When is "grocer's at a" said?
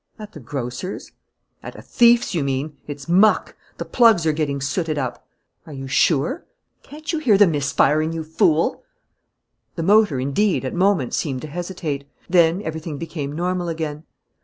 0.39-1.81